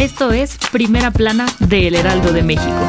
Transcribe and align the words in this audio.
Esto 0.00 0.32
es 0.32 0.56
Primera 0.72 1.10
Plana 1.10 1.46
de 1.58 1.86
El 1.86 1.94
Heraldo 1.94 2.32
de 2.32 2.42
México. 2.42 2.88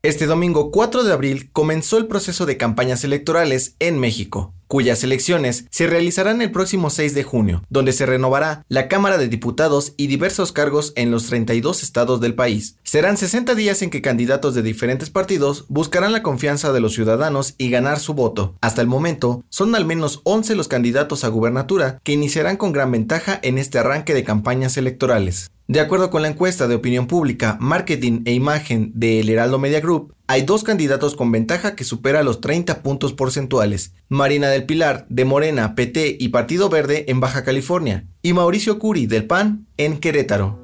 Este 0.00 0.24
domingo 0.24 0.70
4 0.70 1.04
de 1.04 1.12
abril 1.12 1.50
comenzó 1.52 1.98
el 1.98 2.06
proceso 2.06 2.46
de 2.46 2.56
campañas 2.56 3.04
electorales 3.04 3.76
en 3.80 3.98
México, 3.98 4.54
cuyas 4.66 5.04
elecciones 5.04 5.66
se 5.70 5.86
realizarán 5.86 6.42
el 6.42 6.50
próximo 6.50 6.90
6 6.90 7.14
de 7.14 7.22
junio, 7.22 7.62
donde 7.68 7.92
se 7.92 8.06
renovará 8.06 8.64
la 8.68 8.88
Cámara 8.88 9.18
de 9.18 9.28
Diputados 9.28 9.94
y 9.96 10.06
diversos 10.06 10.52
cargos 10.52 10.92
en 10.96 11.10
los 11.10 11.26
32 11.26 11.82
estados 11.82 12.20
del 12.20 12.34
país. 12.34 12.76
Serán 12.82 13.16
60 13.16 13.54
días 13.54 13.82
en 13.82 13.90
que 13.90 14.02
candidatos 14.02 14.54
de 14.54 14.62
diferentes 14.62 15.10
partidos 15.10 15.66
buscarán 15.68 16.12
la 16.12 16.22
confianza 16.22 16.72
de 16.72 16.80
los 16.80 16.94
ciudadanos 16.94 17.54
y 17.58 17.70
ganar 17.70 17.98
su 17.98 18.14
voto. 18.14 18.54
Hasta 18.60 18.80
el 18.80 18.86
momento, 18.86 19.44
son 19.48 19.74
al 19.74 19.84
menos 19.84 20.20
11 20.24 20.54
los 20.54 20.68
candidatos 20.68 21.24
a 21.24 21.28
gubernatura 21.28 22.00
que 22.02 22.12
iniciarán 22.12 22.56
con 22.56 22.72
gran 22.72 22.90
ventaja 22.90 23.38
en 23.42 23.58
este 23.58 23.78
arranque 23.78 24.14
de 24.14 24.24
campañas 24.24 24.76
electorales. 24.76 25.50
De 25.66 25.80
acuerdo 25.80 26.10
con 26.10 26.20
la 26.20 26.28
encuesta 26.28 26.68
de 26.68 26.74
opinión 26.74 27.06
pública, 27.06 27.56
marketing 27.58 28.20
e 28.26 28.32
imagen 28.32 28.92
de 28.94 29.20
El 29.20 29.30
Heraldo 29.30 29.58
Media 29.58 29.80
Group, 29.80 30.12
hay 30.26 30.42
dos 30.42 30.64
candidatos 30.64 31.16
con 31.16 31.30
ventaja 31.30 31.76
que 31.76 31.84
supera 31.84 32.22
los 32.22 32.40
30 32.40 32.82
puntos 32.82 33.12
porcentuales. 33.12 33.92
Marina 34.08 34.48
del 34.48 34.64
Pilar, 34.64 35.06
de 35.10 35.24
Morena, 35.24 35.74
PT 35.74 36.16
y 36.18 36.28
Partido 36.28 36.70
Verde 36.70 37.04
en 37.08 37.20
Baja 37.20 37.44
California, 37.44 38.06
y 38.22 38.32
Mauricio 38.32 38.78
Curi, 38.78 39.06
del 39.06 39.26
PAN, 39.26 39.66
en 39.76 39.98
Querétaro. 39.98 40.58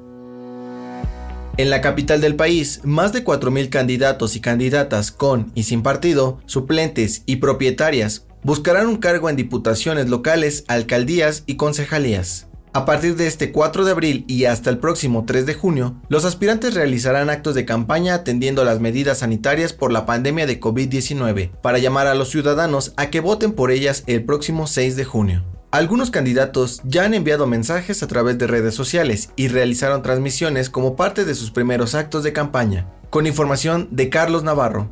En 1.57 1.69
la 1.69 1.81
capital 1.81 2.21
del 2.21 2.35
país, 2.35 2.81
más 2.83 3.13
de 3.13 3.23
4.000 3.23 3.69
candidatos 3.69 4.35
y 4.35 4.41
candidatas 4.41 5.11
con 5.11 5.51
y 5.53 5.63
sin 5.63 5.83
partido, 5.83 6.39
suplentes 6.45 7.23
y 7.25 7.35
propietarias 7.35 8.25
buscarán 8.43 8.87
un 8.87 8.97
cargo 8.97 9.29
en 9.29 9.35
diputaciones 9.35 10.09
locales, 10.09 10.63
alcaldías 10.67 11.43
y 11.45 11.57
concejalías. 11.57 12.47
A 12.73 12.85
partir 12.85 13.17
de 13.17 13.27
este 13.27 13.51
4 13.51 13.83
de 13.83 13.91
abril 13.91 14.23
y 14.29 14.45
hasta 14.45 14.69
el 14.69 14.77
próximo 14.77 15.25
3 15.27 15.45
de 15.45 15.55
junio, 15.55 15.95
los 16.07 16.23
aspirantes 16.23 16.73
realizarán 16.73 17.29
actos 17.29 17.53
de 17.53 17.65
campaña 17.65 18.13
atendiendo 18.13 18.63
las 18.63 18.79
medidas 18.79 19.17
sanitarias 19.17 19.73
por 19.73 19.91
la 19.91 20.05
pandemia 20.05 20.47
de 20.47 20.61
COVID-19, 20.61 21.51
para 21.61 21.79
llamar 21.79 22.07
a 22.07 22.15
los 22.15 22.29
ciudadanos 22.29 22.93
a 22.95 23.09
que 23.09 23.19
voten 23.19 23.51
por 23.51 23.71
ellas 23.71 24.05
el 24.07 24.23
próximo 24.23 24.67
6 24.67 24.95
de 24.95 25.03
junio. 25.03 25.43
Algunos 25.71 26.11
candidatos 26.11 26.81
ya 26.85 27.03
han 27.03 27.13
enviado 27.13 27.45
mensajes 27.45 28.03
a 28.03 28.07
través 28.07 28.37
de 28.37 28.47
redes 28.47 28.73
sociales 28.73 29.31
y 29.35 29.49
realizaron 29.49 30.01
transmisiones 30.01 30.69
como 30.69 30.95
parte 30.95 31.25
de 31.25 31.35
sus 31.35 31.51
primeros 31.51 31.93
actos 31.93 32.23
de 32.23 32.31
campaña. 32.31 32.87
Con 33.09 33.27
información 33.27 33.89
de 33.91 34.07
Carlos 34.09 34.43
Navarro. 34.43 34.89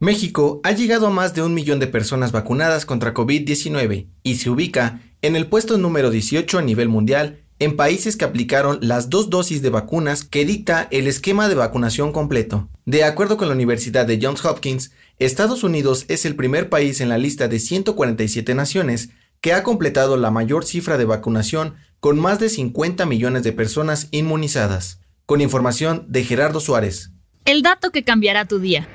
México 0.00 0.60
ha 0.64 0.72
llegado 0.72 1.06
a 1.06 1.10
más 1.10 1.34
de 1.34 1.42
un 1.42 1.54
millón 1.54 1.78
de 1.78 1.86
personas 1.86 2.32
vacunadas 2.32 2.84
contra 2.84 3.14
COVID-19 3.14 4.08
y 4.22 4.34
se 4.34 4.50
ubica 4.50 5.00
en 5.24 5.36
el 5.36 5.46
puesto 5.46 5.78
número 5.78 6.10
18 6.10 6.58
a 6.58 6.62
nivel 6.62 6.90
mundial 6.90 7.40
en 7.58 7.76
países 7.76 8.18
que 8.18 8.26
aplicaron 8.26 8.78
las 8.82 9.08
dos 9.08 9.30
dosis 9.30 9.62
de 9.62 9.70
vacunas 9.70 10.22
que 10.22 10.44
dicta 10.44 10.86
el 10.90 11.06
esquema 11.06 11.48
de 11.48 11.54
vacunación 11.54 12.12
completo. 12.12 12.68
De 12.84 13.04
acuerdo 13.04 13.38
con 13.38 13.48
la 13.48 13.54
Universidad 13.54 14.04
de 14.04 14.18
Johns 14.20 14.44
Hopkins, 14.44 14.90
Estados 15.18 15.64
Unidos 15.64 16.04
es 16.08 16.26
el 16.26 16.36
primer 16.36 16.68
país 16.68 17.00
en 17.00 17.08
la 17.08 17.16
lista 17.16 17.48
de 17.48 17.58
147 17.58 18.54
naciones 18.54 19.10
que 19.40 19.54
ha 19.54 19.62
completado 19.62 20.18
la 20.18 20.30
mayor 20.30 20.66
cifra 20.66 20.98
de 20.98 21.06
vacunación 21.06 21.76
con 22.00 22.18
más 22.18 22.38
de 22.38 22.50
50 22.50 23.06
millones 23.06 23.44
de 23.44 23.52
personas 23.52 24.08
inmunizadas. 24.10 25.00
Con 25.24 25.40
información 25.40 26.04
de 26.06 26.22
Gerardo 26.24 26.60
Suárez. 26.60 27.12
El 27.46 27.62
dato 27.62 27.92
que 27.92 28.04
cambiará 28.04 28.44
tu 28.44 28.58
día. 28.58 28.86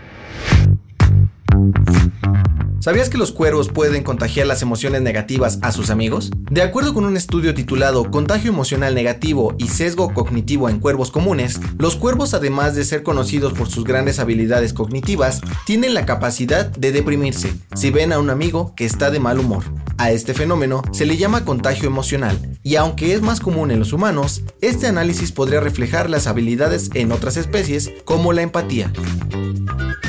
¿Sabías 2.79 3.09
que 3.09 3.17
los 3.17 3.34
cuervos 3.34 3.67
pueden 3.67 4.03
contagiar 4.03 4.47
las 4.47 4.62
emociones 4.62 5.01
negativas 5.01 5.59
a 5.62 5.73
sus 5.73 5.90
amigos? 5.90 6.31
De 6.50 6.62
acuerdo 6.62 6.94
con 6.94 7.03
un 7.03 7.17
estudio 7.17 7.53
titulado 7.53 8.09
Contagio 8.09 8.51
emocional 8.51 8.95
negativo 8.95 9.53
y 9.57 9.67
sesgo 9.67 10.13
cognitivo 10.13 10.69
en 10.69 10.79
cuervos 10.79 11.12
comunes, 11.12 11.59
los 11.78 11.97
cuervos 11.97 12.34
además 12.34 12.75
de 12.75 12.85
ser 12.85 13.03
conocidos 13.03 13.51
por 13.51 13.69
sus 13.69 13.84
grandes 13.84 14.19
habilidades 14.19 14.72
cognitivas, 14.72 15.41
tienen 15.66 15.94
la 15.94 16.06
capacidad 16.06 16.68
de 16.68 16.94
deprimirse 16.94 17.53
si 17.75 17.91
ven 17.91 18.13
a 18.13 18.19
un 18.19 18.29
amigo 18.29 18.73
que 18.78 18.85
está 18.85 19.12
de 19.12 19.19
mal 19.19 19.39
humor. 19.39 19.66
A 19.97 20.12
este 20.12 20.34
fenómeno 20.34 20.81
se 20.94 21.06
le 21.06 21.18
llama 21.18 21.44
contagio 21.44 21.89
emocional, 21.89 22.57
y 22.63 22.78
aunque 22.78 23.13
es 23.13 23.22
más 23.22 23.41
común 23.41 23.72
en 23.72 23.79
los 23.79 23.91
humanos, 23.91 24.44
este 24.62 24.88
análisis 24.88 25.34
podría 25.34 25.59
reflejar 25.59 26.09
las 26.09 26.28
habilidades 26.28 26.89
en 26.94 27.12
otras 27.12 27.35
especies 27.35 27.91
como 28.06 28.31
la 28.31 28.41
empatía. 28.41 28.89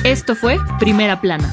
Esto 0.05 0.37
fue 0.37 0.59
Primera 0.79 1.21
Plana 1.21 1.53